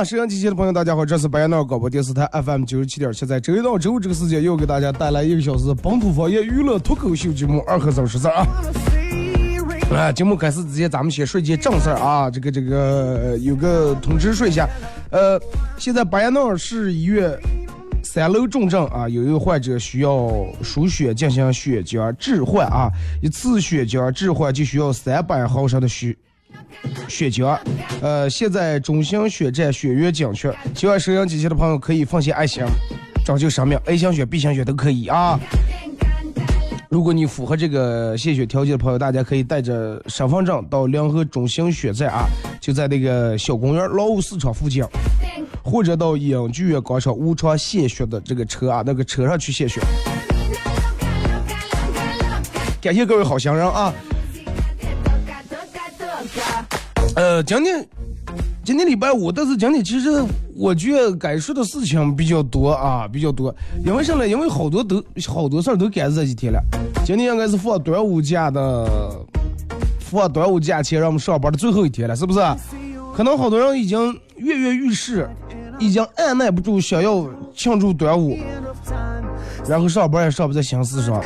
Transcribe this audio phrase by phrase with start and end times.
[0.00, 8.46] 好了，收音机前的朋友，大家好，这是白彦淖尔广播电视台 FM 九十七点七，在周一到周五这个时间又给大家带来一个小时本土方言娱乐脱口秀节目《二和三十字》啊。
[9.94, 12.30] 啊，节目开始之前，咱们先说一件正事儿啊。
[12.30, 14.66] 这个这个有个通知说一下，
[15.10, 15.38] 呃，
[15.76, 17.38] 现在白彦淖尔市医院
[18.02, 20.30] 三楼重症啊，有一个患者需要
[20.62, 22.88] 输血进行血浆置换啊，
[23.20, 26.16] 一次血浆置换就需要三百毫升的血
[27.08, 27.58] 血浆。
[28.00, 32.62] 呃，现在中型血站血源紧缺，喜欢收音机器的朋友可以放心爱心，
[33.24, 35.38] 拯救生命，A 型血、B 型血都可以啊。
[36.88, 42.24] 如果你符合这个献血条件的朋友，大家可以带着身份证到联合中型血站啊，
[42.60, 44.84] 就在那个小公园劳务市场附近，
[45.62, 49.80] 或者到影剧院广场无偿献血的这个车啊，那个车上去献血。
[52.80, 53.94] 感谢各位好心人啊！
[57.20, 57.86] 呃，今天
[58.64, 60.08] 今天礼拜五，但是今天其实
[60.56, 63.54] 我觉得该说的事情比较多啊，比较多。
[63.84, 64.26] 因为什么呢？
[64.26, 66.58] 因为好多都好多事儿都赶这几天了。
[67.04, 68.88] 今天应该是放端午假的，
[69.98, 72.40] 放端午假前让我们上班的最后一天了，是不是？
[73.14, 75.28] 可能好多人已经跃跃欲试，
[75.78, 78.38] 已经按耐不住想要庆祝端午，
[79.68, 81.22] 然后上班也上不在心思上。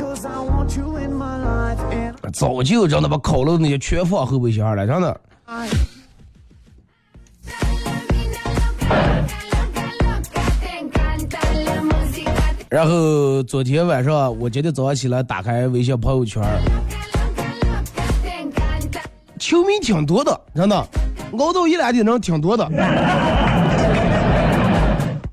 [2.33, 5.21] 早就真的把烤肉那些全放后备箱了，真的。
[12.75, 16.43] 然后昨天晚上，我今天早上起来打开微信朋友圈，
[19.39, 20.75] 球迷挺多的，真的，
[21.39, 22.65] 熬到一两点钟挺多的。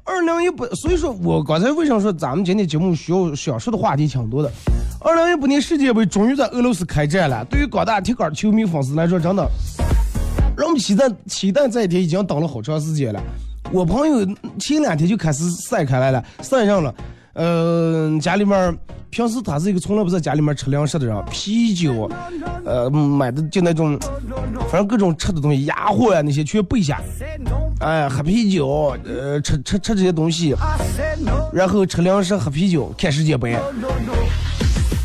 [0.05, 4.49] 二零一八，所以说我刚才为什么说咱们今天节目需要想说的话题挺多的？
[5.01, 9.45] 二零一八年世界杯终于在俄罗斯开战了，对于广大铁杆球迷粉丝来说，真的
[10.57, 13.21] 让我们期待期待这一天已经等了好长时间了。
[13.73, 14.25] 我朋友
[14.61, 16.95] 前两天就开始晒开来了，晒上了。
[17.35, 18.77] 呃，家里面儿
[19.11, 22.11] 平时他是一个从来不在家里面吃粮食的人，啤酒，
[22.65, 23.99] 呃，买的就那种，
[24.71, 27.01] 反正各种吃的东西，鸭货呀那些全备下。
[27.81, 30.55] 哎，喝啤酒，呃，吃吃吃这些东西，
[31.53, 33.57] 然后吃粮食喝啤酒，看世界杯。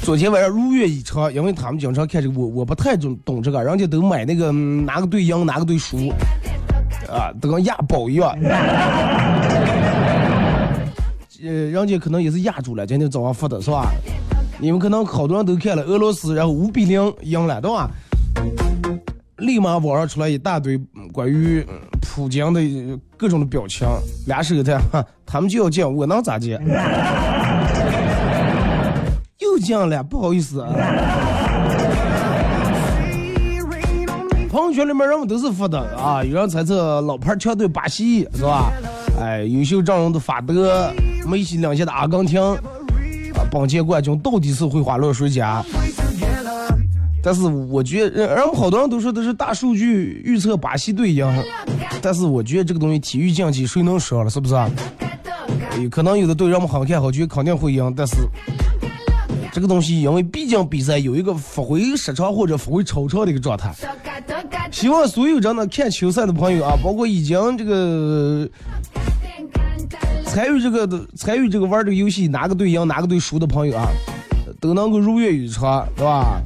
[0.04, 6.10] 昨天晚上如愿以偿，因为他们经常看这个，我我不太懂懂这个，人家都买那个嗯哪个队赢哪个队输，
[7.10, 8.34] 啊，都跟押宝一样。
[11.44, 13.92] 呃，人家可能也是压住了，今天早上发的是吧？
[14.60, 17.90] 你们可能好多人都看了俄罗斯，然后五比零赢了，对吧？
[19.38, 20.80] 立马网上出来一大堆
[21.14, 21.64] 关于
[22.02, 22.60] 普京的
[23.16, 23.88] 各种的表情，
[24.26, 26.58] 俩手的，哈，他们就要进，我能咋进？
[29.40, 30.74] 又进了，不好意思啊。
[34.50, 38.72] 朋友圈里面人们都是发的啊，有人猜测老牌强队巴西是吧？
[39.20, 40.92] 哎，优秀阵容的法德，
[41.28, 42.58] 梅西领衔的阿根廷，啊，
[43.52, 45.64] 本届冠军到底是会花落谁家？
[47.22, 51.28] 但是我觉得，人们好多人都说都是大数据预测巴西队赢，
[52.02, 54.70] 但是我觉得这个东西体育竞技谁能说了，是不是啊？
[55.92, 58.16] 可能有的队让我们好看好，觉得肯定会赢，但是
[59.52, 63.74] 这个东西因为毕竟比赛有一个发挥失常或者发挥超常的一个状态。
[64.72, 68.48] 希望所有真的看球赛的朋友啊，包括已经这个
[70.38, 73.88] 参与这个参与这个玩这个游戏哪个队赢哪个队输的朋友啊，
[74.62, 76.40] 都能够如愿以偿，对吧？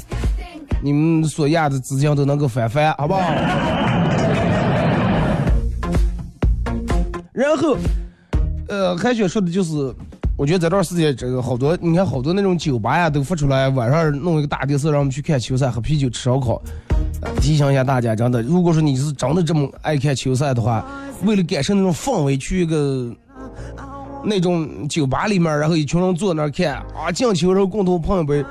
[0.82, 3.20] 你们所压的资金都能够翻番，好不好？
[7.34, 7.76] 然后，
[8.70, 9.94] 呃，还想说的就是，
[10.38, 16.62] 我觉得这段时间这个好多，你看好多那种酒吧呀，都发出来晚上弄一个大电视，让我们去看球赛，喝啤酒，吃烧烤。
[17.42, 20.86] 提醒一下大家，真的，如果说你是真的这么爱看球赛的话，
[21.26, 23.14] 为了感受那种氛围，去一个
[24.24, 28.46] 那种酒吧里面，然后一群人坐那儿看啊，进球然后共同碰一杯，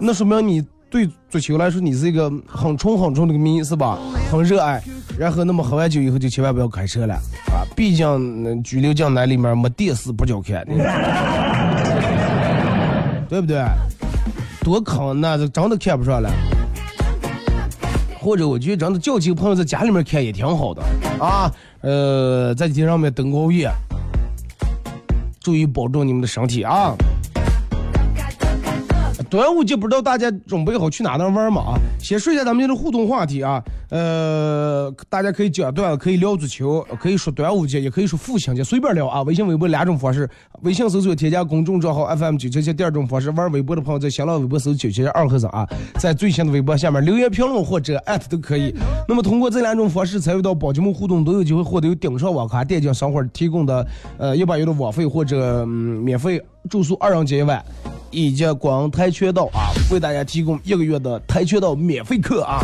[0.00, 3.98] 那说明你对足球来说你是一个很纯很纯的个迷，是吧？
[4.30, 4.82] 很热爱。
[5.18, 7.14] 然后那么喝完酒以后就千万不要开车了
[7.46, 10.74] 啊，毕竟嗯拘留江南里面没电视不叫看的，
[13.28, 13.64] 对不对？
[14.62, 16.30] 多坑，那这真的看不上了。
[18.18, 20.82] 或者我觉得真的叫几个朋友在家里面看也挺好的
[21.20, 21.50] 啊。
[21.80, 23.70] 呃，在街上面等熬夜，
[25.46, 26.92] 注意保重你们的身体啊。
[29.36, 31.60] 端午节不知道大家准备好去哪能玩吗？
[31.60, 33.62] 啊，先说一下咱们今天的互动话题啊。
[33.90, 39.20] 呃，大家可以讲段，可以聊足球，可以说端午节，也可以说父亲节，随便聊啊。
[39.24, 40.26] 微信、微博两种方式，
[40.62, 45.68] 微信搜索添加公众账号 FM 九七七，第二种方式玩微博的朋友在新浪微博搜九七七二和尚啊，
[45.98, 48.74] 在最新的微博下面留言评论或者艾特都可以。
[49.06, 53.86] 那么通过这两种方式参与到宝节目互动，都有机会获得由顶上网咖电竞商会提供的
[54.16, 55.68] 呃一百元的网费或者嗯
[56.02, 57.64] 免费住宿二人节一晚。
[58.12, 62.60] 以及广跆拳道啊，为大家提供一个月的跆拳道免费课啊！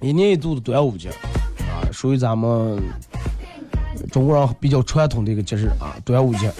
[0.00, 2.80] 一年一度的端午节啊，属于咱们
[4.10, 6.50] 中国人比较传统的一个节日啊，端午节。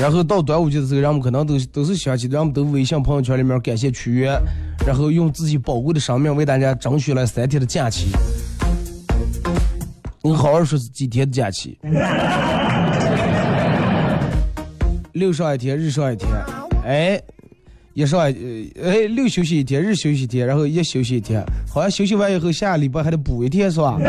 [0.00, 4.36] 然后到端午节的时候，人们可能都都是想起，人们都微信朋友圈里面感谢屈原，
[4.84, 8.06] 然后用自己宝贵的生命为大家争取了三天的假期。
[10.28, 11.78] 你好好说是几天的假期？
[15.12, 16.28] 六上一天，日上一天，
[16.84, 17.18] 哎，
[17.94, 21.42] 一上一呃哎六休息一天，日休息一天，然后一休息一天，
[21.72, 23.98] 好像休息完以后下礼拜还得补一天是吧？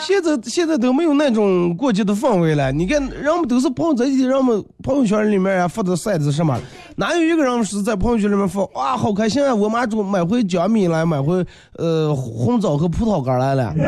[0.00, 2.70] 现在现在都没有那种过节的氛围了。
[2.70, 6.60] 你看，人们都是朋友在一起，人们朋友圈里面啊发的晒的什么？
[7.00, 9.54] 哪有一个人是在朋友圈里面发哇好开心啊！
[9.54, 11.42] 我妈煮买回江米来，买回
[11.78, 13.72] 呃红枣和葡萄干来了。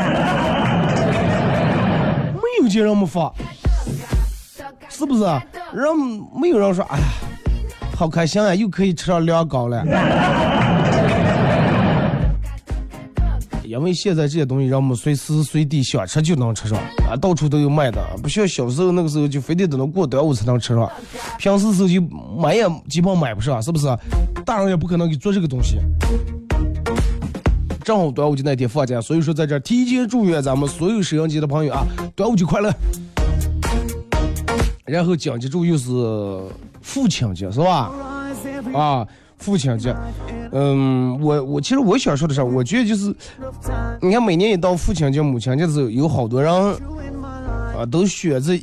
[2.33, 3.31] 没有见人们发，
[4.89, 5.25] 是不是？
[5.75, 5.95] 人
[6.41, 7.05] 没有人说哎呀
[7.95, 9.85] 好开心啊，又可以吃上凉糕了。
[13.73, 20.91] 因为现在这些东西，让我们随时随地想吃就能吃上啊，到处都有卖的，不像小时候那个时候就非得等到过端午才能吃上，
[21.39, 22.01] 平时时候就
[22.37, 23.87] 买也基本买不上，是不是？
[24.45, 25.79] 大人也不可能给做这个东西。
[27.83, 32.73] 正好端午节那天放假，所以说在这提前祝愿咱们所有收音机的朋友啊，端午节快乐！
[34.85, 35.91] 然后紧接着又是
[36.81, 37.91] 父亲节，是吧？
[38.73, 39.07] 啊，
[39.43, 39.95] 父亲节，
[40.53, 43.13] 嗯，我我其实我想说的是，我觉得就是，
[44.01, 46.53] 你看每年一到父亲节、母亲节的时候，有好多人
[47.77, 48.57] 啊都选择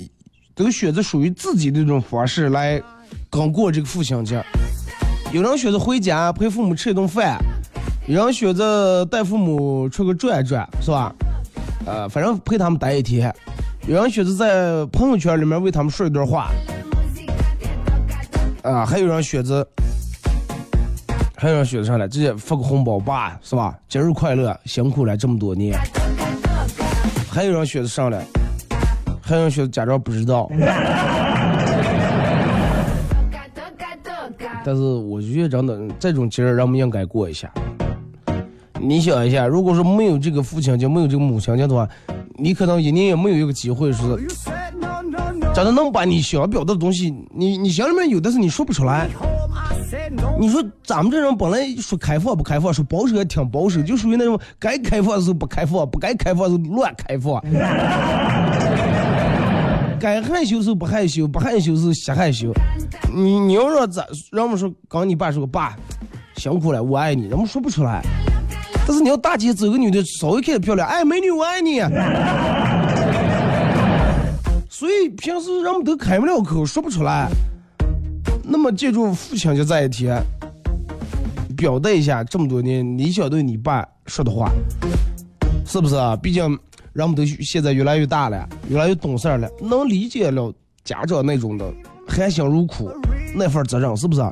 [0.56, 2.82] 都选择属于自己的这种方式来
[3.30, 4.42] 刚过这个父亲节。
[5.34, 7.38] 有人选择回家陪父母吃一顿饭，
[8.08, 11.14] 有人选择带父母出去转转，是吧？
[11.86, 13.34] 呃，反正陪他们待一天。
[13.88, 16.50] 有人选择在朋友圈里面为他们说一段话，
[18.62, 19.68] 啊，还有人选择，
[21.42, 23.74] 还有人选择上来直接发个红包，爸是吧？
[23.88, 25.74] 节日快乐，辛苦了这么多年。
[27.32, 28.22] 还有人选择上来，
[29.22, 30.52] 还有人选择假装不知道。
[34.66, 37.50] 但是我觉得真的这种节日，人们应该过一下。
[38.78, 41.88] 你想一下，如果说没有这个父亲节，没有这个母亲节的话，
[42.36, 44.02] 你可能一年也没有一个机会是，
[45.56, 49.08] 真的能把你想表达的东西，你你心里面有，但是你说不出来。
[50.40, 57.42] 你说咱们这人本来说开放不开放，说保守也挺保守，就属于那种该开放的时候不开放，不该开放的时候乱开放。
[60.00, 62.54] 该害羞时候不害羞，不害羞时候瞎害羞。
[63.14, 65.76] 你你要让咱让我们说，刚你爸说爸
[66.38, 68.02] 辛苦了，我爱你，人们说不出来。
[68.88, 71.82] 但是你要大街走个女的，稍微看着漂亮，哎，美女我爱你。
[74.70, 77.28] 所以平时人们都开不了口，说不出来。
[78.52, 80.20] 那么借助父亲节这一天，
[81.56, 84.52] 表达一下这么多年你想对你爸说的话，
[85.68, 86.16] 是不是啊？
[86.16, 86.44] 毕竟
[86.94, 90.52] 人们都现在越来越大了，越来越懂事儿了，能理解了
[90.84, 91.72] 家长那种的
[92.08, 92.92] 含辛茹苦
[93.36, 94.32] 那份责任，是不是啊？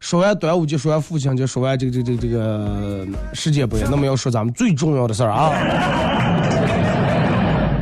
[0.00, 5.52] 说完端午节，说完父亲节，说完这个这个这个这个世界杯，那么要说咱们最重要的事儿啊，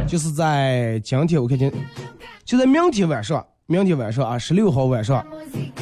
[0.06, 1.72] 就是在今天我看见，
[2.44, 5.24] 就在明天晚上，明天晚上啊，十六号晚上，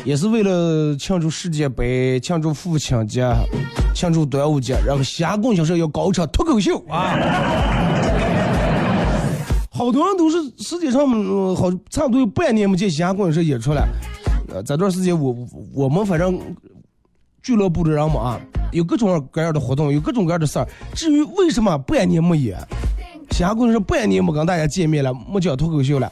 [0.05, 3.25] 也是为了庆祝世界杯、庆祝父亲节、
[3.95, 7.17] 庆祝端午节，然后西安供销社要搞一场脱口秀啊。
[9.71, 13.87] 好多人都是世界上、呃好差不多有半年没见西安供销社演出了。
[14.49, 15.37] 呃，这段时间我
[15.75, 16.41] 我们反正
[17.43, 18.41] 俱乐部的人嘛啊，
[18.73, 20.67] 有各种各样的活动，有各种各样的事儿。
[20.95, 22.59] 至于为什么半年没演，
[23.37, 26.11] 西安供销社半年没跟大家见面了，没讲脱口秀了，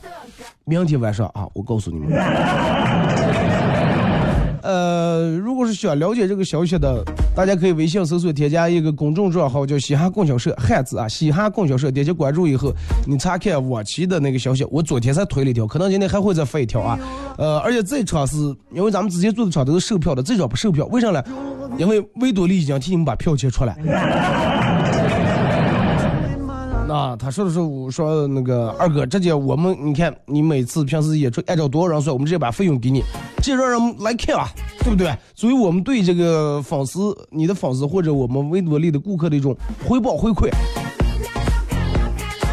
[0.67, 2.11] 明天晚上啊，我告诉你们。
[4.61, 7.03] 呃，如果是想了解这个消息的，
[7.35, 12.71] 大家可以微信搜索添加一个公众账号叫“嘻哈供销社”汉字啊，嘻哈供销社，点击关注以后，
[13.07, 14.63] 你查看往期的那个消息。
[14.71, 16.99] 我昨天才推了一条，可能今天还会再发一条啊。
[17.39, 18.37] 呃，而且这场是
[18.71, 21.25] 因为咱们之前做的场都是售票的，这场不售票，为啥呢？
[21.79, 23.75] 因为维多利已经替你们把票钱出来。
[27.17, 33.03] 他说的是我说那个二哥，直接我们你看你每次平时演出按照多少人算，我们直接把费用给你，
[33.43, 34.49] 这让人来看啊，
[34.81, 35.15] 对不对？
[35.35, 39.57] 所以我们对这个粉丝、你的粉丝或者我们维多利的顾客的一种
[39.87, 40.49] 回报回馈。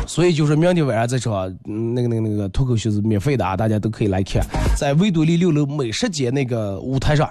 [0.08, 7.30] 所以就是明天晚上这场，嗯，那个那个那个脱口秀是免费的啊，大家都可以来看，在维多利六楼美食街那个舞台上。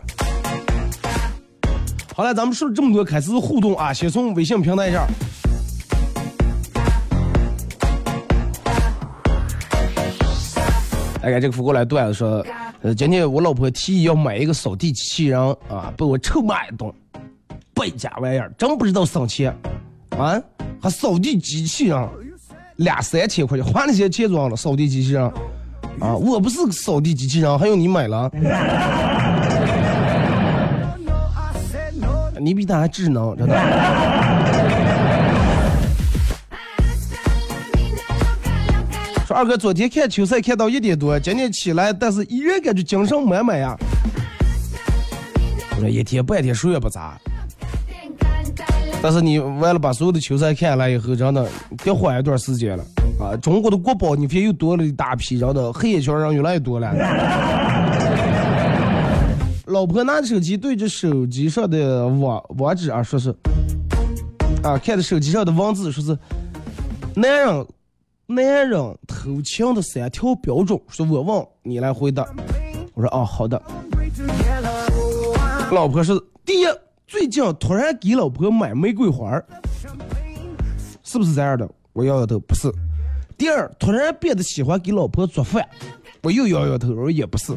[2.14, 5.06] 好了，咱们说了这么多，开始互动啊，先从微信平台上。
[11.22, 12.44] 哎，这个福过来段子说，
[12.80, 16.90] 呃，今天我老婆提议要买一个扫地机器人啊，被我臭骂一顿，
[17.74, 19.54] 败家玩意儿，真不知道省钱
[20.16, 20.40] 啊！
[20.80, 22.08] 还扫地机器人，
[22.76, 25.22] 俩三千块钱，花那些钱装了扫地机器人
[26.00, 26.16] 啊！
[26.16, 28.30] 我不是扫地机器人，还用你买了？
[32.40, 33.54] 你比他还智能，真的。
[39.40, 43.74] 二哥昨天看球赛看到一点多，今天起来，但是依然感觉精神满满呀。
[45.70, 47.18] 我说一天半天睡也不咋，
[49.00, 51.48] 但是你完了把所有的球赛看了以后，真的
[51.82, 52.84] 别缓一段时间了
[53.18, 53.34] 啊！
[53.38, 56.94] 中国的国宝，你别又多了一大批，真的黑眼圈人越来越多了。
[59.64, 63.34] 老婆拿着手机对着手机上的网网址啊，说是
[64.62, 66.14] 啊，看着手机上的文字，说是
[67.14, 67.66] 男人
[68.32, 72.24] 男人偷情的三条标准，说我问你来回答。
[72.94, 73.60] 我说哦，好的。
[75.72, 76.12] 老婆是，
[76.44, 76.66] 第一，
[77.08, 79.32] 最近突然给老婆买玫瑰花
[81.02, 81.68] 是不是这样的？
[81.92, 82.72] 我摇摇头，不是。
[83.36, 85.68] 第二，突然变得喜欢给老婆做饭，
[86.22, 87.52] 我又摇摇头，我说也不是。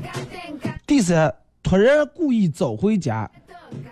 [0.88, 3.30] 第三，突然故意早回家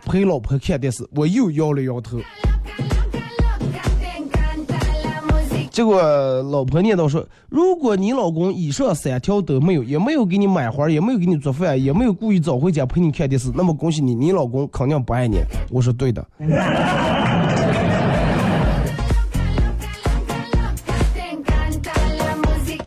[0.07, 2.17] 陪老婆看电视，我又摇了摇头。
[5.71, 6.01] 结果
[6.51, 15.37] 老婆念叨说：“如果你老公以上三条都没有，也没有给你买花，也没有给你做饭，也没有故意早回家陪你看电视，那么恭喜你，你老公肯定不爱你。”
[15.71, 16.23] 我说：“对的。”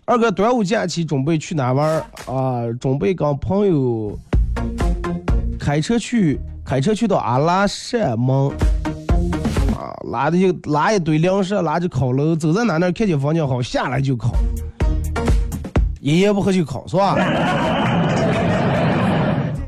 [0.05, 2.71] 二哥，端午假期准备去哪玩啊？
[2.79, 4.14] 准备跟朋友
[5.59, 8.53] 开车去，开车去到阿拉善盟。
[9.85, 14.33] 啊，拉着就拉一堆粮食，拉着烤炉，走在哪那看见房间好，下来就烤，
[16.00, 17.14] 一言不合就烤，是吧？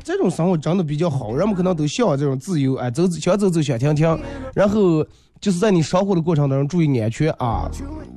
[0.03, 4.19] 这种生活真的比较好，人们可能都向往这种自由，哎，走想走走想停停，
[4.55, 5.05] 然后
[5.39, 7.69] 就是在你生活的过程当中注意安全啊，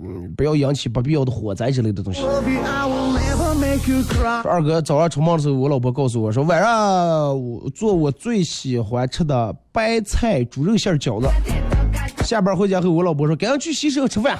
[0.02, 2.22] 嗯，不要引起不必要的火灾之类的东西。
[4.44, 6.70] 二哥早上出门的时候，我老婆告诉我说，晚上
[7.38, 11.28] 我做我最喜欢吃的白菜猪肉馅饺子。
[12.30, 14.38] 下班回家后，我老婆说，赶紧去洗手吃饭，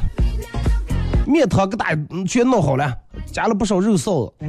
[1.26, 2.97] 面汤给大嗯全弄好了，
[3.32, 4.32] 加了不少肉臊子。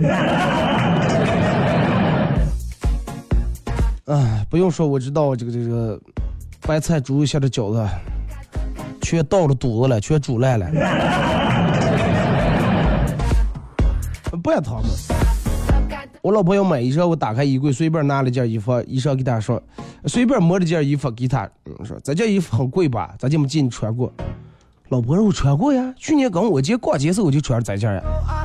[4.06, 6.00] 哎，不用说，我知道这个这个
[6.68, 7.84] 白菜猪肉馅的饺子，
[9.02, 10.68] 全倒了肚子了，全煮烂了。
[14.44, 14.84] 不爱他们。
[16.22, 19.62] 我老婆要买衣裳，我打开衣柜，随便拿了件衣服，衣裳给她说，
[20.06, 23.14] 随便摸了件衣服给她，嗯说这件衣服很贵吧？
[23.18, 24.12] 咱就没见你穿过。
[24.90, 28.02] 老婆说我穿过呀，去年跟我姐逛街时候我就穿了这件呀。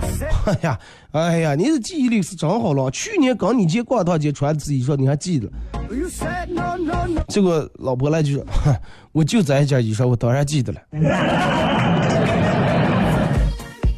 [0.47, 0.79] 哎呀，
[1.11, 2.89] 哎呀，你的记忆力是真好了。
[2.93, 5.49] 去年跟你姐逛趟街穿的衣裳，你还记得
[5.91, 7.21] ？you said no no no.
[7.27, 8.45] 结果老婆来就说，
[9.11, 10.81] 我就这一件衣裳，我当然记得了。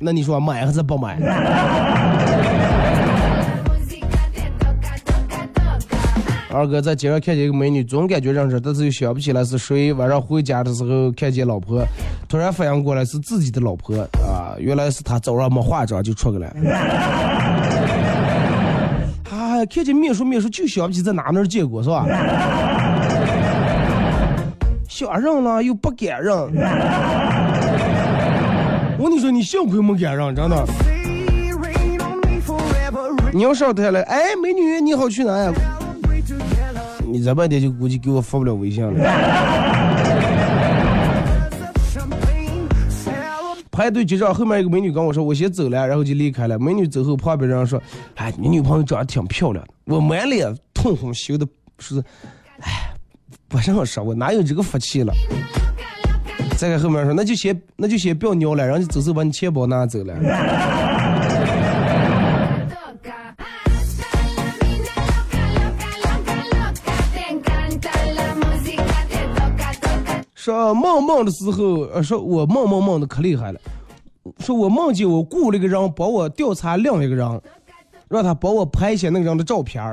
[0.00, 1.18] 那你说买还是不买？
[6.50, 9.92] 二哥在街上看见一个美女，总感觉认识，但是又想不起来是谁。
[9.92, 11.84] 晚上回家的时候看见老婆，
[12.26, 13.94] 突然反应过来是自己的老婆
[14.26, 16.46] 啊，原来是她早上没化妆就出去了。
[19.30, 22.06] 啊，看见面熟面熟就想不起在哪哪儿见过是吧？
[24.88, 26.32] 想认了又不敢认。
[28.98, 30.64] 我跟你说，你幸亏没敢认，真的。
[33.32, 35.52] 你要上台了，哎，美女你好，去哪呀？
[37.10, 38.92] 你这半天就估计给我发不了微信了。
[43.70, 46.58] 排队结账，后面一个美女跟我说：“我先走了。”然后就离开了。
[46.58, 47.80] 美女走后，旁边人说
[48.16, 51.46] ：“哎，你女朋友长得挺漂亮的。”我满脸通红，羞的
[51.78, 52.02] 是，
[52.60, 52.92] 哎，
[53.46, 55.14] 不认识，我哪有这个福气了？
[56.58, 60.12] 再看后面说：“那就先那就先不要尿了，然后就走时候把你钱包拿走了。
[70.48, 73.60] 说梦梦的时候，呃，说我梦梦梦的可厉害了。
[74.38, 77.40] 说我梦见我雇了个人帮我调查另一个人，
[78.08, 79.84] 让他帮我拍一些那个人的照片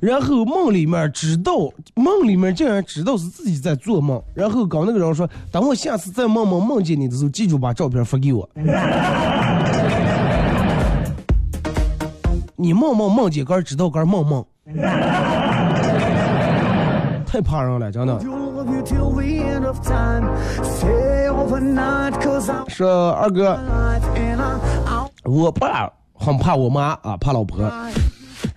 [0.00, 1.52] 然后梦里面知道，
[1.94, 8.48] 梦里面竟然知道是自己在做梦，然后跟那个人说，等我下次再梦梦梦见你的时候，记住把照片发给我。
[12.56, 14.44] 你梦梦梦见个知道个梦梦，
[17.24, 18.20] 太怕人了，真的。
[22.68, 23.58] 说二哥.
[25.24, 27.64] 我爸很怕我妈啊，怕老婆。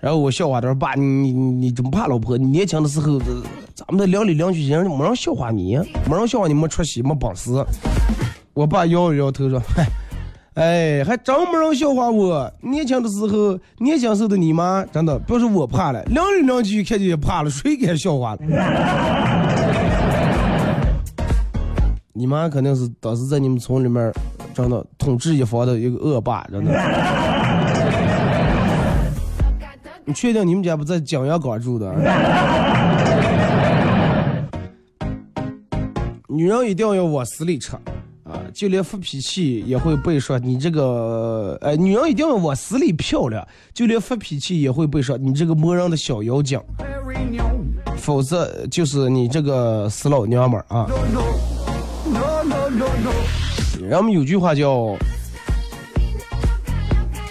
[0.00, 2.36] 然后我笑话他说：“爸，你你你怎么怕老婆？
[2.36, 3.42] 你年轻的时候，呃
[3.74, 7.50] 咱们的邻里邻居人没人笑话你，没人笑话你没出息没本事。”
[8.52, 9.86] 我爸摇了摇头说：“嗨，
[10.54, 12.52] 哎，还真没人笑话我。
[12.60, 18.38] 年轻的时候，年轻时候的你妈真的不是我怕了，邻里邻居看见也怕了，谁敢笑话了？
[22.18, 24.12] 你妈肯定是当时在你们村里面，
[24.52, 26.72] 真的统治一方的一个恶霸，真的。
[30.04, 31.94] ”你确定你们家不在江阳岗住的？
[36.26, 37.76] 女人一定要往死里吃
[38.24, 38.42] 啊！
[38.52, 46.60] 就连发脾气也会被说你这个，哎，女人一定要往死里漂亮，就连发脾气也会被说你这个磨人的小妖精，
[47.96, 51.57] 否则就是你这个死老娘们儿啊 no, no.
[53.88, 54.94] 人们有句话叫，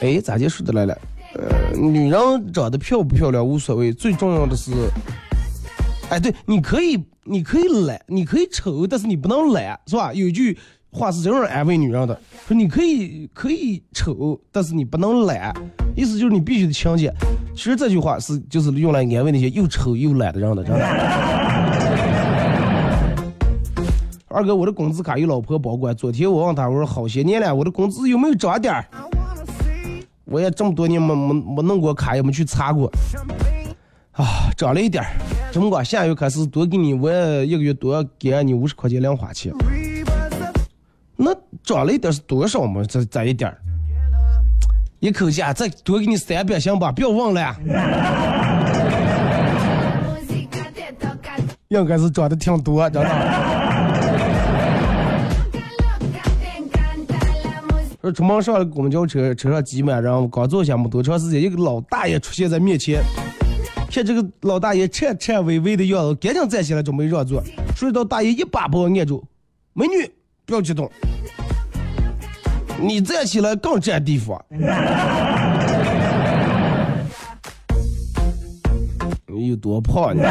[0.02, 0.98] 哎，咋就说的来了？
[1.36, 4.72] 呃，女人长得漂不漂亮无所谓，最重要的是，
[6.10, 10.12] 哎，对，你可以，你可以懒，你可以丑，但是你不能懒，是吧？
[10.12, 10.58] 有一句
[10.89, 15.54] 话是这样安慰女人的，说你可以可以丑，但是你不能懒，
[15.96, 17.13] 意思就是你必须得勤俭。
[17.56, 21.37] 其实这句话是就是用来安慰那些又丑又懒的人的，真的。
[24.29, 25.95] 二哥，我的工资卡有老婆保管。
[25.95, 28.85] 昨天我问他，我说好些年了，我的工资有没有涨点儿？
[30.25, 32.91] 我也这么多年没没没弄过卡，也没去查过。
[34.11, 35.09] 啊，涨了一点儿。
[35.53, 37.09] 这么个，下月开始多给你，我
[37.45, 39.53] 一个月多要给你五十块钱零花钱。
[41.15, 42.83] 那涨了一点儿是多少嘛？
[42.83, 43.57] 这这一点儿，
[44.99, 46.91] 一口气啊，再多给你三百行吧？
[46.91, 47.55] 不要忘了
[51.69, 53.46] 应该是涨的挺多，真的。
[58.12, 63.02] 出门上公交车，车上挤满人，刚坐下没多长时间，一个老大爷出现在面前。
[63.89, 67.41] 看这个老大爷颤颤巍巍的样子，赶紧站起来准备让座。
[67.76, 69.24] 谁知道大爷一把把我按住，
[69.74, 70.12] 美女
[70.46, 70.91] 不要激动，
[72.80, 74.39] 你站起来更占地方。
[79.26, 80.24] 你有多胖呢？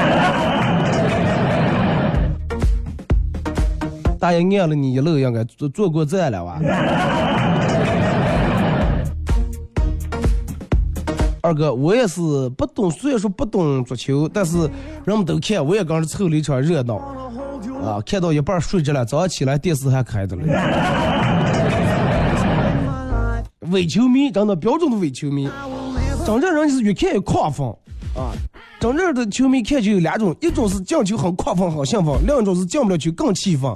[4.18, 6.58] 大爷按了你一路，应该坐坐过站了吧？
[11.46, 12.20] 二哥，我也是
[12.56, 14.68] 不懂，虽然说不懂足球，但是
[15.04, 16.96] 人们都看，我也刚是凑了一场热闹
[17.84, 18.02] 啊！
[18.04, 20.42] 看到一半睡着了，早上起来电视还开着了。
[23.70, 25.48] 伪球迷，真的标准的伪球迷，
[26.26, 27.64] 真正人是越看越亢奋
[28.16, 28.34] 啊！
[28.80, 33.70] 真正的球迷看就有两种，一种是进球很亢奋很兴奋，另一种是进不了球更气愤。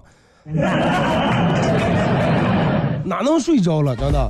[3.04, 3.94] 哪能睡着了？
[3.94, 4.28] 真的。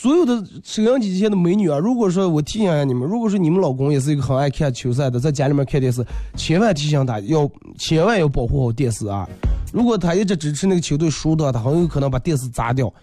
[0.00, 6.06] 所有的收音机前的美女啊，如果说我提醒一下你们，如果说你们老公也是一个很爱看球赛的，在家里面看电视，
[6.36, 9.28] 千万提醒他要千万要保护好电视啊！
[9.72, 12.94] 如果他一直支持那个球队输的话，他很有可能把电视砸掉。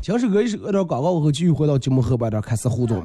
[0.00, 3.04] 听首歌一首歌点广告，我后继续回到节目后半段开始互动。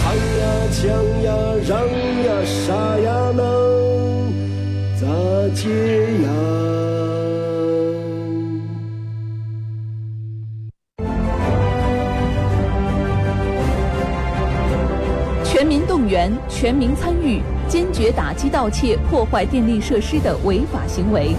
[15.43, 21.35] 全民动员，全民参与，坚决打击盗窃、破坏电力设施的违法行为。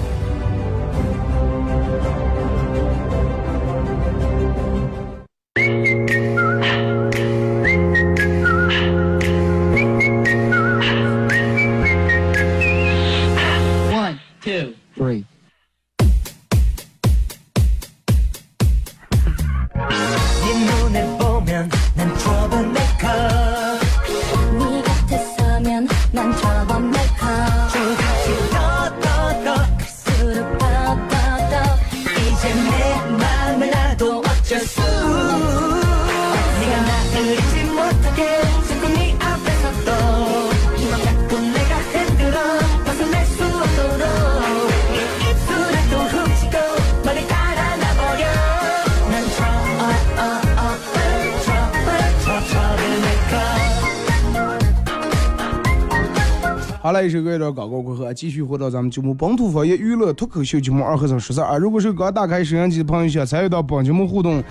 [56.92, 61.56] 来，一首歌一段广告过后，继续回到咱们节目本土方言娱乐脱口秀节目二和尚十三啊。
[61.56, 64.42] 如果是刚打开摄像机的朋友，想参与到本节目互动，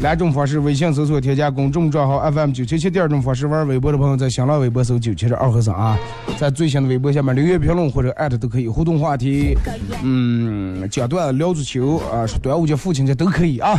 [0.00, 5.98] 两种方式：微信搜索添加公众账号 FM 九七七；第二种方式，玩微博的朋友在新浪微博搜九七七二和尚啊，
[6.38, 9.54] 在最新的微博下面留言评论或者艾特都可以互动话题。
[10.02, 13.78] 嗯，讲段聊足球啊，说端午节、父亲节都可以啊。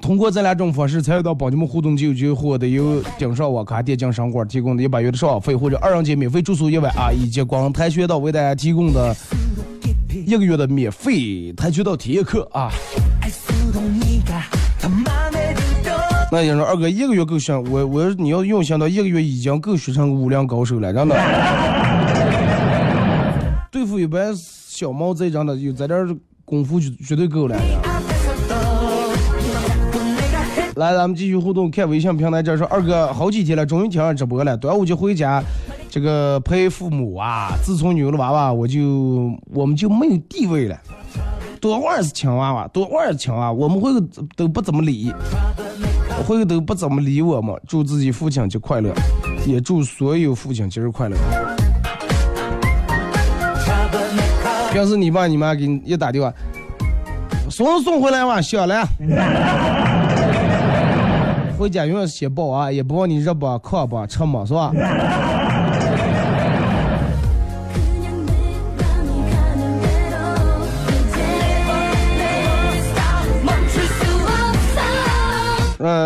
[0.00, 9.14] 通过这两种方式参与到帮你们互动，就有机会获得由顶上网咖电竞商馆提供的一百元的上网费，或者二人间免费住宿一晚啊，以及广跆拳道为大家提供的
[10.24, 12.70] 一个月的免费跆拳道体验课啊。
[16.30, 21.16] 那也说二哥一个月够学，我我你要用想到一个月已经够学成武林高手了，真的。
[23.72, 26.06] 对付一般小猫贼，真的有在这儿
[26.44, 27.56] 功夫绝绝对够了。
[30.76, 34.56] 来，咱们继续互动，看微信平台这说，二哥好几天了，终于听上直播了。
[34.56, 35.42] 端午节回家，
[35.90, 37.52] 这个陪父母啊。
[37.64, 40.78] 自从有了娃娃，我就我们就没有地位了。
[41.60, 43.90] 多会儿是亲娃娃，多会儿是亲娃娃，我们会
[44.36, 45.12] 都不怎么理，
[46.36, 47.58] 回都不怎么理我们。
[47.66, 48.92] 祝自己父亲节快乐，
[49.46, 51.16] 也祝所有父亲节日快乐。
[54.70, 56.30] 平时你爸你妈给你一打电话，
[57.48, 58.86] 送送回来吧，小了。
[61.58, 64.70] 回家永远是先抱啊，也不问你热不、渴不、吃嘛，是吧？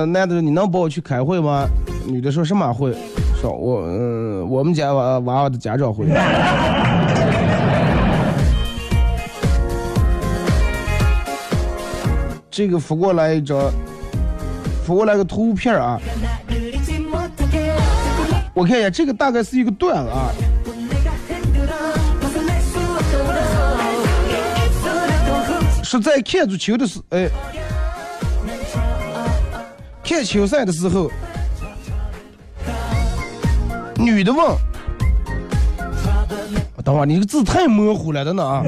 [0.06, 1.68] 男的说你能帮我去开会吗？
[2.06, 2.94] 女的说什么会？
[3.40, 6.06] 说我嗯，我们家娃娃娃的家长会。
[12.50, 13.58] 这个发过来一张，
[14.84, 15.98] 发过来个图片啊，
[18.52, 20.30] 我看一下，这个大概是一个段啊。
[25.82, 27.28] 是在看足球的时，哎，
[30.12, 31.10] 看球赛的时候，
[33.96, 34.54] 女的问，
[36.84, 38.62] 等会儿你这个字太模糊了，等等啊。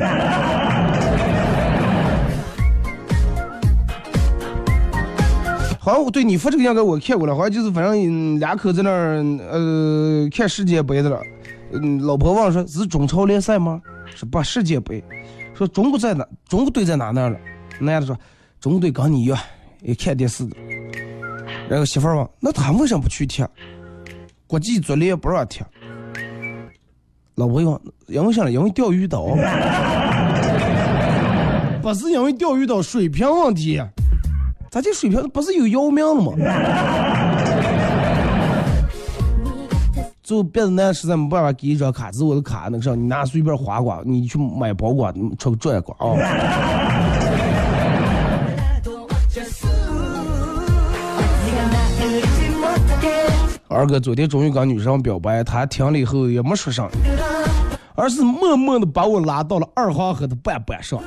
[5.78, 11.20] 好像我对你发这个应该我看过了，好像就是反正两口在那儿呃看世界杯的了，
[11.72, 13.82] 嗯，老婆问说是中超联赛吗？
[14.14, 15.04] 说不世界杯，
[15.54, 16.26] 说中国在哪？
[16.48, 17.38] 中国队在哪那儿了？
[17.80, 18.16] 男的说
[18.62, 19.38] 中国队跟你一样
[19.82, 20.56] 也看电视的。
[21.68, 23.48] 然后媳妇儿问那他为什么不去贴？
[24.46, 25.64] 国际足联不让贴。
[27.34, 28.50] 老婆问因为啥呢？
[28.50, 29.26] 因为钓鱼岛。
[31.82, 33.82] 不是因为钓鱼岛水平问题。
[34.70, 36.32] 咱这水平不是有姚明了吗？
[40.22, 46.83] 就别的男实在没办法给一张卡，是我的卡，那个啥，你拿随便花光，你去买包瓜，你出个转瓜啊。
[53.74, 56.88] 二哥昨天终于跟女生表白，她听了以后也没说啥，
[57.96, 61.02] 而是默默的把我拉到了二黄河的半板上。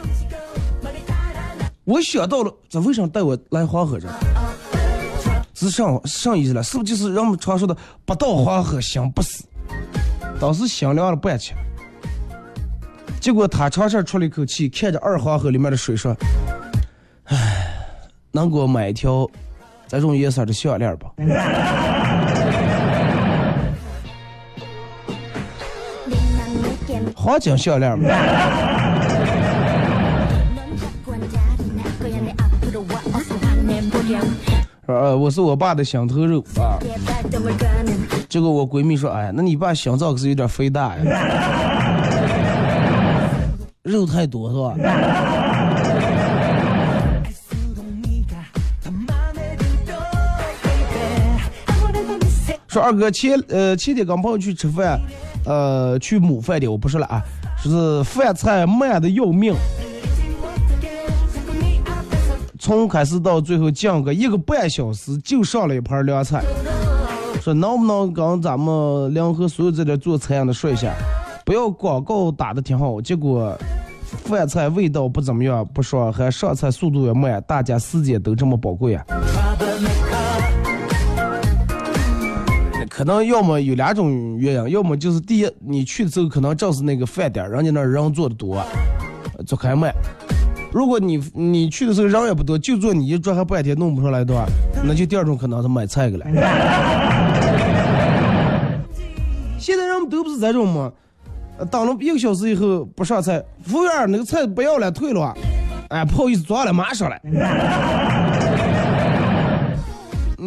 [1.86, 4.10] 我想到了，这为啥带我来黄河这？
[5.54, 7.76] 是上上意思了，是不是就是人们常说的
[8.06, 9.44] “不到黄河心不死”？
[10.40, 11.58] 当时心凉了半天。
[13.20, 16.16] 结果他长长出了一口气，看着二黄河里面的水说
[17.26, 17.74] ：“唉，
[18.32, 19.28] 能给我买一条
[19.88, 21.12] 这种颜色的项链吧？”
[27.28, 28.08] 黄金项链吗？
[34.86, 36.80] 呃，我是我爸的心头肉啊。
[38.30, 41.04] 结果我闺蜜说：“哎呀，那你爸心脏可是有点肥大呀，
[43.84, 44.74] 肉太多是吧？”
[52.70, 54.98] 说二哥前呃前天跟朋友去吃饭，
[55.48, 57.24] 呃去母饭店，我不说了啊，
[57.58, 59.56] 说是饭菜慢的要命。
[62.60, 66.44] 从开始到最后讲个一个半小时就上了一盘凉菜，
[67.42, 70.94] 说能不能跟咱们联合所有在这做餐饮的说一下，
[71.46, 73.58] 不要广告打的挺好，结果
[74.26, 79.06] 饭菜味道不怎么样，不说还上菜速度也慢，大家时间都这么宝贵啊。
[82.98, 88.60] 可能要么有两种原因，要么就是第一，你去的时候可能正是那个饭点，人家那儿人做的多，
[89.46, 89.94] 做开慢。
[90.72, 94.48] 如果你你去的时候人也不多，就做你一桌还半天弄不出来的话，
[94.84, 96.26] 那就第二种可能是买菜去了。
[99.60, 100.92] 现在人们都不是这种吗，
[101.70, 105.36] 等了一个小时以后不上菜，服务员那个菜不要了退了啊，
[105.90, 107.22] 哎不好意思抓了马上来。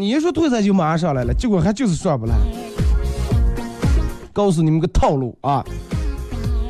[0.00, 2.34] 你一说退菜就马上上来了，结果还就是上不来。
[4.32, 5.62] 告诉你们个套路啊，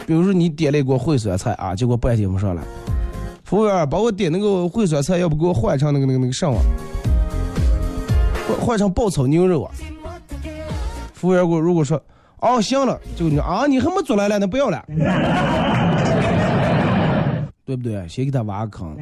[0.04, 2.62] 比如说你点了一锅烩酸菜啊，结果半天不上来。
[3.44, 6.56] 服务员，把我点那个烩酸菜，要不给我换成那个那个那个什么？
[8.48, 9.70] 换换成爆炒牛肉啊！
[11.14, 12.02] 服务员给我如果说，
[12.40, 14.84] 哦行了，就你啊，你还没做来了，那不要了，
[17.64, 18.04] 对不对？
[18.08, 18.96] 先给他挖个坑。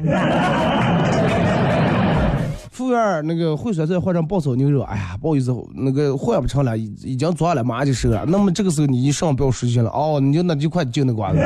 [2.79, 8.23] 服务员，那个烩酸菜换成爆炒牛肉，哎呀，不好意思，那个换不成了，已已经做了，马上就收了。
[8.25, 11.39] 那么这个时候你一上不要失去了，哦，你就那就快就那瓜子。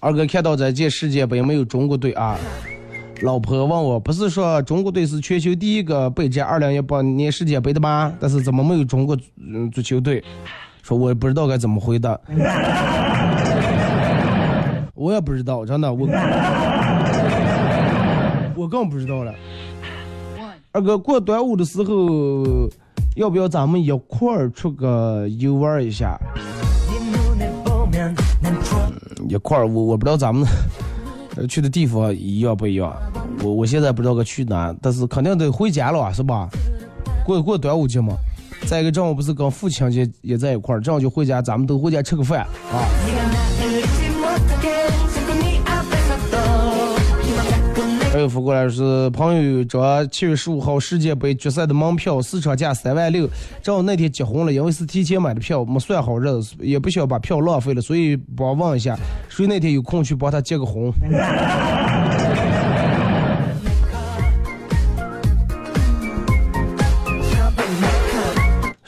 [0.00, 2.38] 二哥看到这届世界杯没有中国队啊，
[3.20, 8.10] 老婆问我，不是说中国队是全球第一个备战二零一八年世界杯的吗？
[8.18, 10.24] 但是怎么没有中国嗯足球队？
[10.82, 12.18] 说我也不知道该怎么回答，
[14.94, 16.08] 我也不知道，真的我
[18.56, 19.32] 我更不知道了。
[20.72, 22.68] 二哥过端午的时候，
[23.16, 26.18] 要不要咱们一块儿出个游玩一下？
[29.28, 30.46] 一块儿，我我不知道咱们
[31.36, 32.92] 呃 去的地方一样不一样，
[33.42, 36.48] 我我现在不知道该去哪，但是肯定得回家了，是吧？
[37.24, 38.14] 过过端午节嘛。
[38.66, 42.88] 再一个正好不是跟父亲节也在一块儿，正好就回家，咱们都回家吃个饭啊。
[48.12, 53.26] 还有发过来是朋友有张七月十五号世界杯决赛的门票，市场价三万六，
[53.62, 58.98] 正好那天结婚了，因为是提前买的票，没算好日子，也不想把票浪费了，所以帮问一下，
[59.28, 60.92] 谁那天有空去帮他结个婚？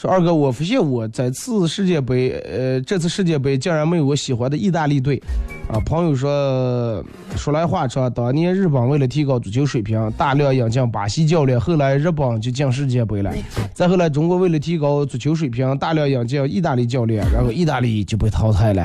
[0.07, 5.21] 二哥，我发现我这次世界杯，呃，这次世界杯竟然没有我喜欢的意大利队，
[5.67, 7.03] 啊，朋友说，
[7.37, 13.33] 说来话长，当年日本为了提高足球水平，大量引进巴西教练，后来日本就进世界杯了，
[13.73, 18.85] 再后来中国为了提高足球水平，大量引进意大利教练，然后意大利就被淘汰了，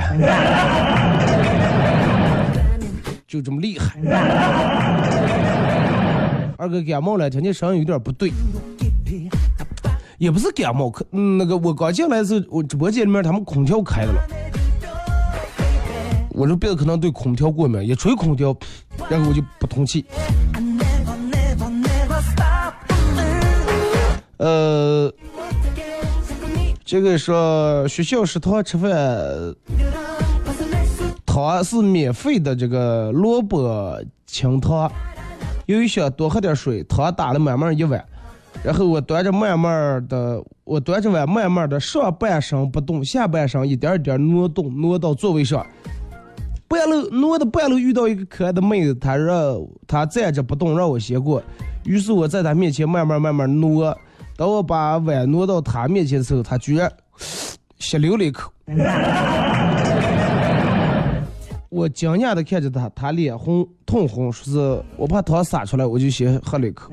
[3.28, 4.00] 就这么厉害。
[6.58, 8.32] 二哥感冒了，听见声音有点不对。
[10.20, 14.22] 也不是感冒，可、嗯、那个我刚进来的时，我直播间里面他们空调开的了，
[16.32, 18.54] 我这鼻子可能对空调过敏，一吹空调，
[19.10, 20.06] 然后我就不通气。
[24.36, 25.10] 呃，
[26.84, 28.90] 这个说学校食堂吃饭，
[31.26, 33.98] 汤是免费的，这个萝卜
[34.28, 34.92] 清汤，
[35.66, 38.06] 由于想多喝点水，汤打了满满一碗。
[38.64, 45.66] 然后我端着慢慢的，我端着碗慢慢的上半身不动，下半身一点一点挪动，挪到座位上。
[46.68, 49.58] 半路挪的半路遇到一个可爱的妹子，她让
[49.88, 51.42] 她站着不动，让我先过。
[51.86, 53.98] 于是我在她面前慢慢慢慢挪，
[54.36, 56.92] 当我把碗挪到她面前的时候，她居然
[57.80, 58.52] 吸溜了一口。
[61.70, 66.92] 我惊讶的看着她，她脸红通红，说是我怕汤洒出来，我就先喝了一口。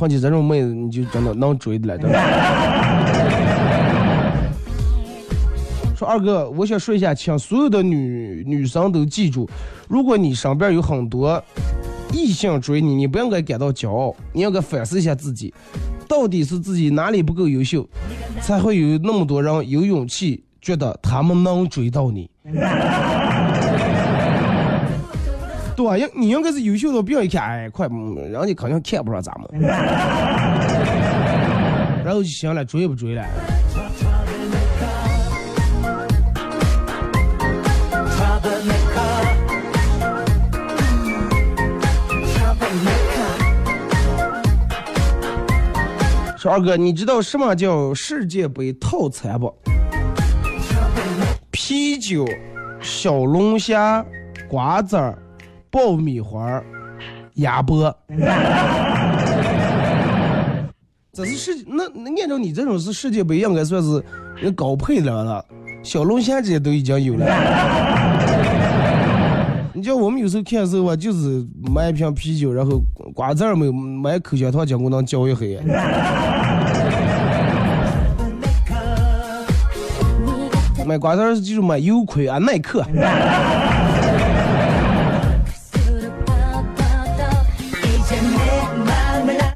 [0.00, 2.18] 碰见这种妹子，你就真的能追的了，真的。
[5.94, 9.46] 说二哥，我想说一下，请所有的女女生都记住，
[9.90, 11.44] 如果你身边有很多
[12.14, 15.52] 异性追你，你不应该感到骄傲，你应该反思一下自己，
[16.08, 17.86] 到底是自己哪里不够优秀，
[18.40, 22.30] 才会有那么多人有勇气觉得他们能追到你。
[25.80, 25.96] 对吧？
[25.96, 29.48] 应你应该是优秀到别人一看，哎，快，人家肯定看不上咱们，
[32.04, 33.24] 然后就行了，追不追了？
[46.36, 49.54] 说二哥，你知道什么叫世界杯套餐不？
[51.50, 52.26] 啤酒、
[52.82, 54.04] 小龙虾、
[54.48, 55.18] 瓜子儿、
[55.70, 56.64] 爆米花儿、
[57.34, 57.94] 鸭脖。
[61.12, 64.04] 这是世那那按照你这种是世界杯，应该算是
[64.36, 65.44] 人高配的了。
[65.82, 67.26] 小龙虾这些都已经有了。
[69.72, 71.42] 你叫我们有时候看的时候吧，就是
[71.74, 72.82] 买一瓶啤酒，然后
[73.14, 75.58] 瓜子儿没有，买口香糖结果能嚼一黑。
[80.86, 82.84] 买瓜子儿就是买优葵啊，耐克。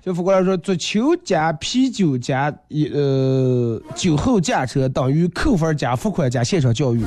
[0.05, 7.01] 就反过来说，足球加啤酒加一呃酒后驾车等于扣分加罚款加现场教育；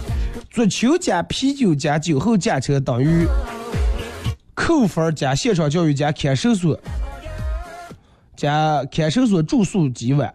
[0.49, 3.27] 足球加啤酒加酒后驾车等于
[4.55, 6.79] 扣分加现场教育加看守所
[8.35, 10.33] 加看守所住宿几晚。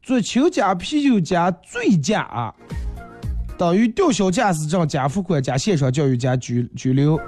[0.00, 2.54] 足球加啤酒加醉驾啊，
[3.58, 7.20] 等于吊销驾驶证加罚款加现场教育加拘拘留。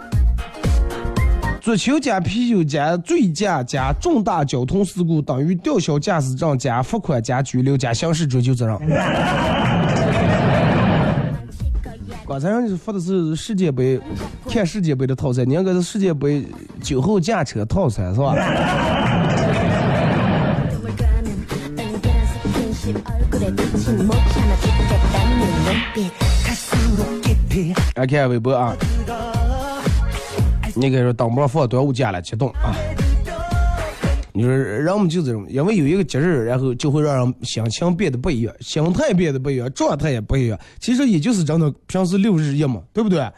[1.60, 8.78] 足球加啤酒加醉驾加重大交通事故等于吊销驾驶证加罚款加拘留加刑事追究责任。
[12.26, 14.00] 刚才人家发的是世界杯，
[14.48, 16.46] 看世界杯的套餐，你应该是世界杯
[16.80, 18.34] 酒后驾车套餐是吧？
[27.96, 28.74] 来看微博啊，
[30.74, 32.74] 你给说当不放端午节了，激动啊！
[34.32, 40.58] 你说人们就这种，因为有一个节日，然后就会让人心情变得不一样，心态变得不一样，状态也不一样。
[40.78, 43.28] 其实也就是真的平时六日一嘛，对不对？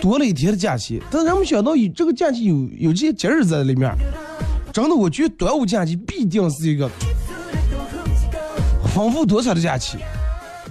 [0.00, 3.92] 多了一天的假期，但是人们想到有这个假期有有这些节日在里面，
[4.72, 6.88] 真的，我觉得端午假期必定是一个
[8.94, 9.98] 丰富多彩的假期。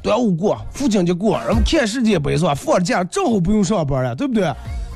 [0.02, 2.54] 端午过，父亲节过，然后看世界杯是吧？
[2.54, 4.44] 放假正好不用上班了，对不对？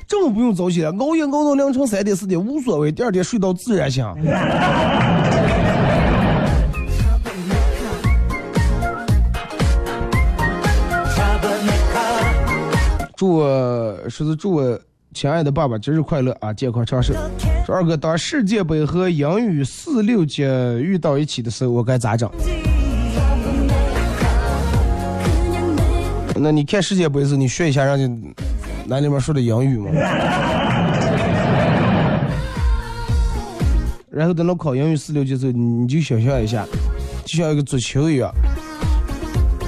[0.10, 4.04] 正好不用早起了，熬夜熬到凌晨三点四点无所谓，第二天睡到自然醒。
[13.16, 14.80] 祝我说是祝我
[15.14, 17.14] 亲爱的爸爸节日快乐啊，健康长寿。
[17.64, 22.28] 说二哥，当世界杯和英语四六级遇到一起的时候，我该咋整？
[26.36, 28.34] 那你看世界杯的时，你学一下让你
[28.90, 29.92] 那里面说的英语嘛。
[34.10, 36.66] 然后等到考英语四六级的时候，你就想象一下，
[37.24, 38.34] 就像一个足球一样，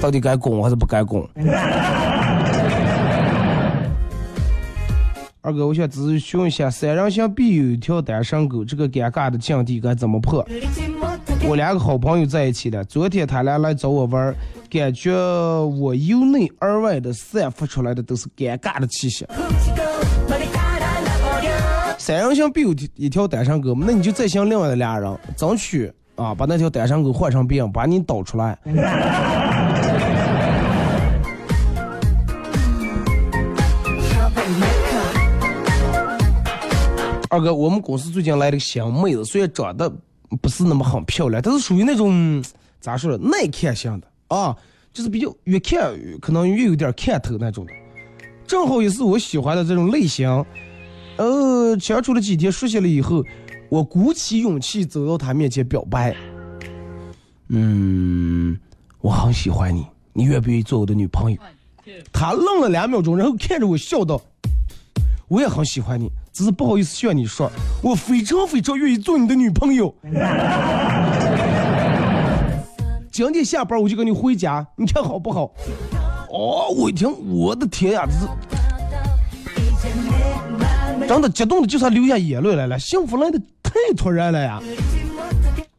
[0.00, 1.26] 到底该攻还是不该攻？
[5.44, 10.46] 二哥，我想咨询一下，三人行必有一条单身狗，这个尴尬的境地该怎么破？
[11.44, 14.34] 我两个好朋友在一起了，昨天他俩来找我玩儿，
[14.72, 19.26] 感觉我由内而外的散发出来的都是尴尬的气息。
[21.98, 28.58] 三人行必有一条单身狗，那你就再想另外的俩人，争取啊把那条单身狗换成别人，把你导出来。
[37.28, 39.92] 二哥，我们公司最近来了个新妹子，虽然长得
[40.40, 42.42] 不是那么很漂亮，但是属于那种
[42.80, 44.56] 咋说，耐看型的啊，
[44.94, 47.72] 就是比较越看可能越有点看头那种的，
[48.46, 50.26] 正好也是我喜欢的这种类型。
[51.18, 53.22] 呃，相处了几天，熟悉了以后，
[53.68, 56.16] 我鼓起勇气走到他面前表白。
[57.48, 58.58] 嗯，
[59.02, 61.38] 我很喜欢你，你愿不愿意做我的女朋友？
[62.10, 64.18] 他愣了两秒钟，然后看着我笑道
[65.28, 67.50] ：“我也很喜欢你，只是不好意思向你说，
[67.82, 69.94] 我非常非常愿意做你的女朋友。
[73.12, 75.52] 今天下班我就跟你回家，你看好不好？”
[76.32, 78.26] 哦，我一听，我的天呀，这是
[81.06, 84.58] 真的激动的，就差流下眼泪来了，幸福来的太突然了呀！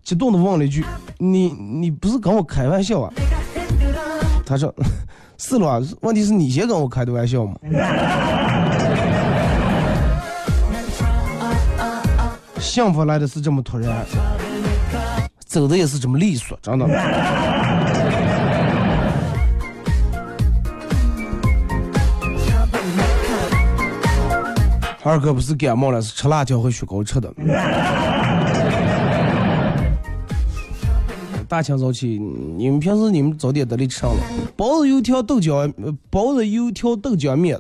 [0.04, 0.86] 激动的问了一句
[1.18, 3.12] ：“你你不是跟我开玩笑啊？”
[4.46, 4.72] 他说
[5.40, 7.56] ：“是了，问题是你先跟我开的玩笑嘛。
[12.62, 14.06] ”幸福来的是这么突然，
[15.54, 16.86] 走的也是这么利索，真的。
[25.04, 27.32] 二哥不是感冒了，是吃辣条和雪糕吃的。
[31.48, 32.18] 大清早起，
[32.58, 34.24] 你们平时你们早点得里吃上了？
[34.58, 35.72] 包子、油条、豆浆，
[36.10, 37.60] 包子、油条、豆浆面、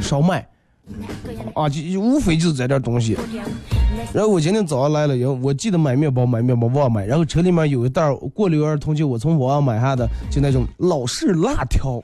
[0.00, 0.46] 烧麦，
[1.56, 3.18] 啊，就无非就是这点东西。
[4.12, 12.02] 然后我今天早上来了以后，我记得买面包，买面包忘买，然后车里面有一袋过六儿童节我从网上买下的，就那种老式辣条，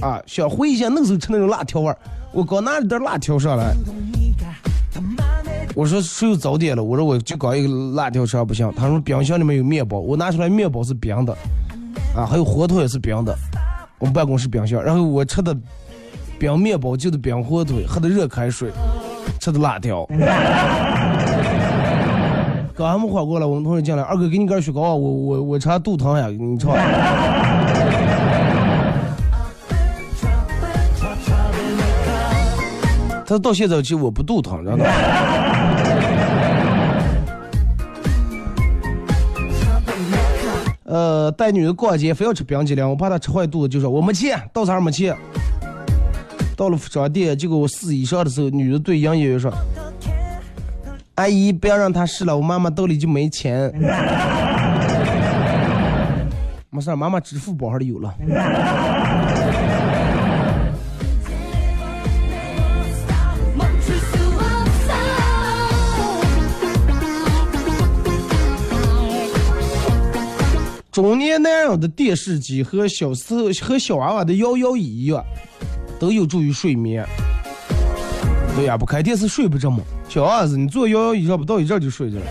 [0.00, 1.96] 啊，想回忆一下那时候吃那种辣条味儿。
[2.32, 3.74] 我刚拿了袋辣条上来，
[5.74, 6.84] 我说谁有早点了？
[6.84, 8.70] 我说我就搞一个辣条吃还不行。
[8.76, 11.32] 他说冰箱里面有面包，我拿出来面包是冰的，
[12.14, 13.36] 啊，还有火腿也是冰的。
[13.98, 15.56] 我们办公室冰箱，然后我吃的
[16.38, 18.70] 冰面包就是冰火腿，喝的热开水，
[19.38, 20.06] 吃的辣条。
[22.74, 26.74] 刚还没缓过来，我们同事进来，二哥给你根雪糕啊，我我我查肚疼呀，你尝。
[33.26, 34.84] 他到现在其实我不肚疼，知道吗？
[40.84, 45.16] 呃，带女的逛街非要吃冰激凌，我怕她吃坏肚子，就说我没钱，到啥没钱。
[46.60, 49.50] 到了服装店，结果我试衣裳的时候，女的对营业员说
[51.16, 53.72] ：“阿姨，不要让她试了，我妈妈兜里就没钱。”
[56.68, 58.14] 没事，妈妈支付宝还是有了。
[70.92, 75.24] 中年男人的电视机和小时候和小娃娃的摇摇椅一样，
[76.00, 77.06] 都有助于睡眠。
[78.56, 79.78] 对呀，不开电视睡不着嘛。
[80.08, 82.24] 小儿子，你坐摇摇椅上不到一阵就睡着了。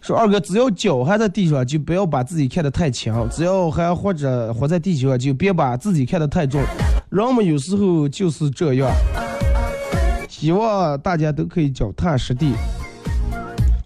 [0.00, 6.60] 说二哥，只要脚还在地上，就不要把自己看得太轻；只要还活着活在地球上，就别把自己看得太重。
[7.10, 8.90] 人们有时候就是这样。
[10.28, 12.52] 希望大家都可以脚踏实地。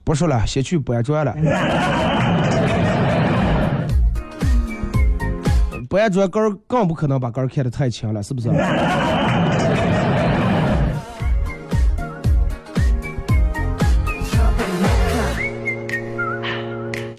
[0.03, 1.37] 不说了，先去搬砖了。
[5.89, 8.49] 搬砖杆儿更不可能把杆儿看得太轻了，是不是？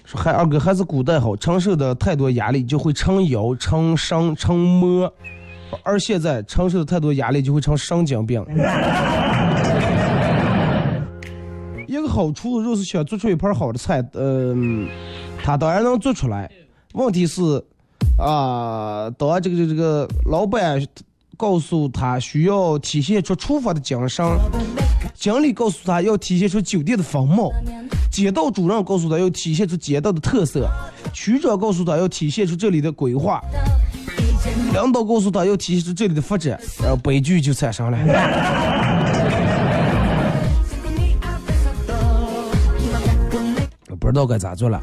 [0.04, 5.12] 说还，二哥还是古代好，承受的太多压力就会成腰、成伤、成魔，
[5.82, 8.44] 而现在承受的太多压力就会成神经病。
[11.86, 14.88] 一个好厨子若是想做出一盘好的菜，嗯、
[15.42, 16.50] 他当然能做出来。
[16.94, 17.42] 问题是，
[18.20, 20.86] 啊、当这个这个老板
[21.36, 24.24] 告诉他需要体现出厨房的精神，
[25.14, 27.50] 经理告诉他要体现出酒店的风貌，
[28.12, 30.68] 街道主任告诉他要体现出街道的特色，
[31.14, 33.42] 区长告诉他要体现出这里的规划，
[34.74, 37.98] 领导告诉他要体现出这里的发展，然后悲剧就产生了。
[43.98, 44.80] 不知道该咋做了。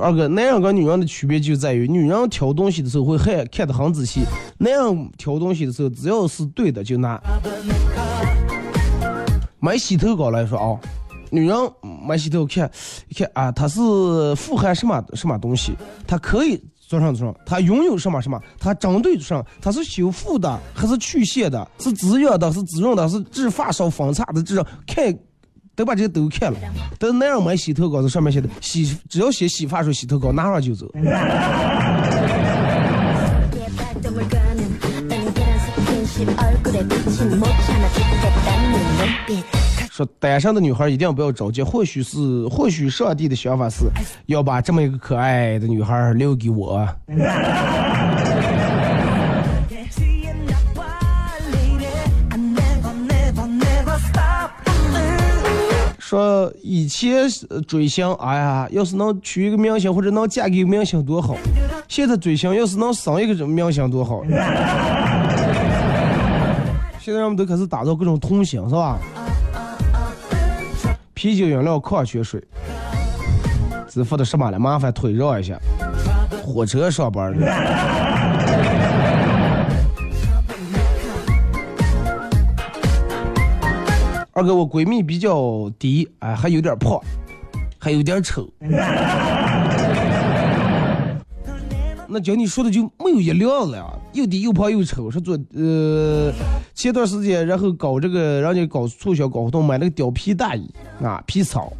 [0.00, 4.20] 二哥，男人跟女人的区别就在于，女人挑东西的时候会看看得很仔细，
[4.58, 7.20] 男人挑东西的时候只要是对的就拿。
[9.60, 10.78] 买洗头膏来说啊，
[11.30, 11.56] 女人
[12.06, 12.70] 买洗头看
[13.16, 13.80] 看啊，它是
[14.36, 15.72] 富含什么什么东西，
[16.06, 25.16] 它可以做上做上，它拥有什么什么，它针对上，它是修复的还是去屑的，是滋养的，是滋润的，是治发梢分叉的，这种看。
[25.78, 26.58] 都把这些都看了，
[26.98, 30.90] 但是男人买洗头膏，这上面写的洗，只要写洗发水、洗头膏，拿上就走。
[39.88, 42.18] 说单身的女孩一定不要着急，或许是
[42.48, 43.84] 或许上帝的想法是
[44.26, 46.88] 要把这么一个可爱的女孩留给我。
[56.08, 57.28] 说以前
[57.66, 61.36] 追星，哎呀，要是能娶一个明星或者能嫁给明星多好。
[61.86, 64.22] 现在追星，要是能生一个明星多好。
[66.98, 68.98] 现在人们都开始打造各种童星，是吧？
[71.12, 72.42] 啤酒饮料、矿泉水，
[73.86, 74.58] 支付的什么了？
[74.58, 75.58] 麻烦退让一下。
[76.42, 77.46] 火车上班的。
[84.38, 86.96] 二哥，我闺蜜比较低，哎，还有点胖，
[87.76, 88.48] 还有点丑。
[92.06, 95.10] 那叫你说的就没有一辆了呀，又低又胖又丑。
[95.10, 96.32] 说做呃
[96.72, 100.72] 前段时间，然后搞这个，人家搞促销搞活动，买那个貂皮大衣
[101.02, 101.72] 啊，皮草，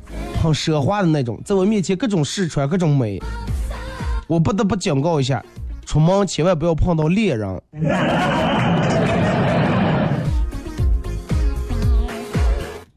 [0.42, 3.22] 很奢华的那种，在我面前各种试穿，各种美。
[4.26, 5.40] 我不得不警告一下，
[5.86, 7.62] 出门千万不要碰到猎人。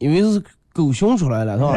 [0.02, 0.44] 因为是
[0.74, 1.74] 狗熊出来了，是吧？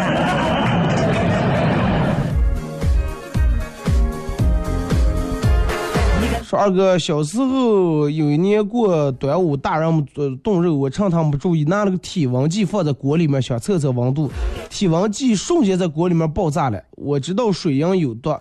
[6.42, 14.30] 说二哥，小时候有一年过端午，大人们呃冻肉，我趁他们不注意，拿了个体温计放在锅里面，想测测温度，
[14.70, 16.82] 体温计瞬间在锅里面爆炸了。
[16.92, 18.34] 我知道水银有毒，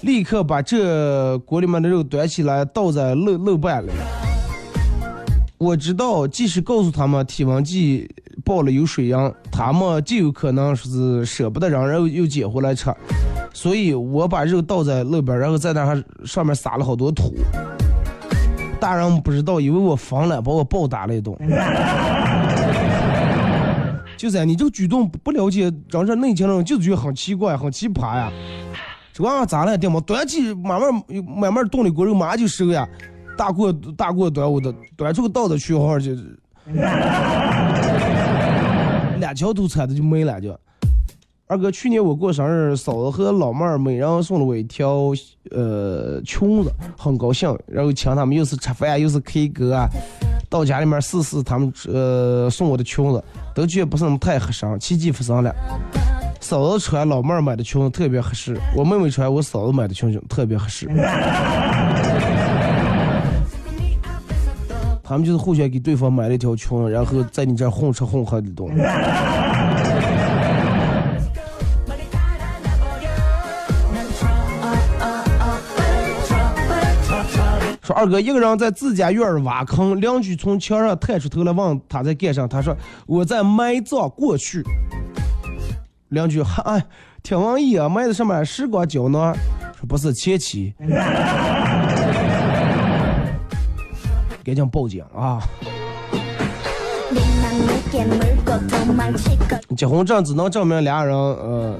[0.00, 3.90] 立刻把这锅里面的肉端起来倒在漏漏半里。
[5.58, 8.10] 我知道，即使告诉他们体温计
[8.44, 12.92] 爆了有水样，他们就有可能是舍不得扔，然后又捡回来吃，
[13.52, 17.34] 所以我把肉倒在路边，然后在那儿上面撒了好多土。
[18.80, 21.36] 大人不知道，以为我疯了，把我暴打了一顿。
[24.16, 28.30] 就在你这个举动不了解人这内情的人，就觉得很奇怪、很奇葩呀。
[29.12, 29.76] 这玩意咋了？
[29.76, 30.00] 对吗？
[30.06, 30.90] 端起慢慢
[31.38, 32.86] 慢慢冻的锅肉马上就熟呀。
[33.36, 36.38] 大过大过端午的，端出个道的去号就是，
[39.20, 40.58] 两条都扯的就没了就。
[41.46, 45.12] 二哥，去年我过生日，嫂子和老妹儿每人送了我一条
[45.50, 47.52] 呃裙子，很高兴。
[47.66, 49.88] 然后请他们又是吃饭又是 K 歌啊，
[50.48, 54.78] 到家里面试试他们呃送我的裙子，都觉得不是那么太合身。
[54.78, 55.52] 奇迹发生了，
[56.40, 60.88] 嫂子穿老妹儿买的裙子特别合适，我妹妹穿我嫂子买的裙子特别合适。
[65.10, 68.76] 他们就是互相给对方买了一条裙，然后在你这儿混吃混喝的东西。
[77.82, 84.62] 说二哥一个人在自家院儿挖坑，邻居从墙上探出头来问他在干啥，他说我在埋葬过去。
[86.10, 86.86] 邻居哈哎，
[87.20, 89.34] 挺文艺啊，埋的什么时光胶囊？
[89.76, 90.72] 说不是前妻。
[94.44, 95.42] 赶紧报警啊！
[99.76, 101.78] 结婚证只能证明俩人呃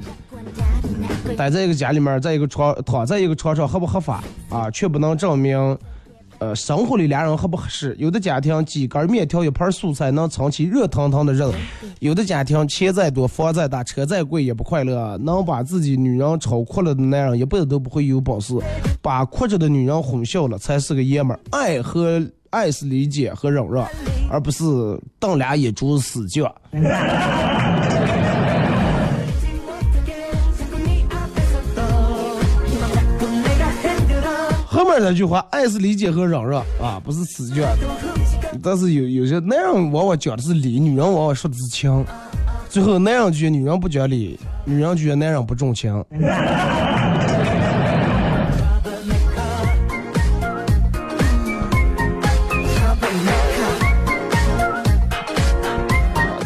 [1.36, 5.78] 待在一个家里面，在一个床躺在一个床上合不合法啊，却不能证明
[6.38, 7.94] 呃生活里俩人合不合适。
[7.98, 11.52] 有的家庭几根面条一盘素菜能撑起热腾腾的日子，
[12.00, 15.16] 有的家庭钱再多房再大车再贵也不快乐。
[15.18, 18.54] 能把自己女人吵哭了的男人一辈子都不会有本事，
[19.00, 21.40] 把哭着的女人哄笑了才是个爷们儿。
[21.50, 23.86] 爱和爱是理解和忍让，
[24.28, 24.64] 而不是
[25.18, 26.50] 瞪俩眼珠子死犟。
[34.66, 37.64] 后面那句话，爱是理解和忍让啊，不是死犟。
[38.62, 42.04] 但是有有些男人往往讲的是理，女人往往说的是情。
[42.68, 46.04] 最后男人觉得女人不讲理，女人觉得男人不重情。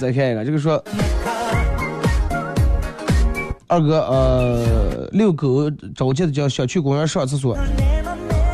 [0.05, 0.84] 再看一个，这个说，
[3.66, 7.57] 二哥，呃，遛狗着急的叫想去公园上厕所，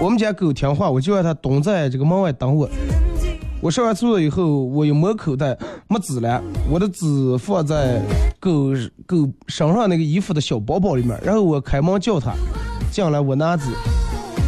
[0.00, 2.70] 我们家狗听话，我就让它蹲在这个门外等我。
[3.60, 6.40] 我上完厕所以后，我一摸口袋没纸了，
[6.70, 8.00] 我的纸放在
[8.38, 8.68] 狗
[9.04, 12.32] 狗身上那个衣服的小包包里面，然后我开门叫它
[12.92, 13.64] 进来，我拿纸，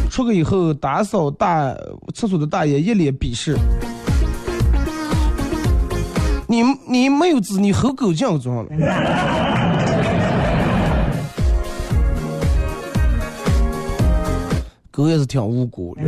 [0.09, 1.75] 出去以后打扫大
[2.13, 3.57] 厕所的大爷一脸鄙视。
[6.53, 8.69] 你你没有纸，你和狗犟装了。
[14.91, 16.03] 狗也是挺无辜的。